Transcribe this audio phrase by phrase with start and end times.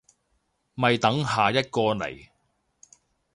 [0.73, 2.27] 咪等下一個嚟